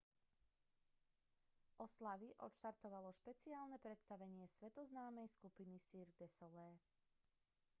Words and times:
oslavy 1.85 2.29
odštartovalo 2.45 3.09
špeciálne 3.19 3.77
predstavenie 3.85 4.45
svetoznámej 4.57 5.27
skupiny 5.35 5.75
cirque 5.87 6.17
du 6.21 6.25
soleil 6.39 6.75